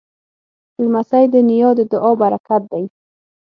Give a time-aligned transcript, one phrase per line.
[0.83, 2.83] لمسی د نیا د دعا پرکت دی.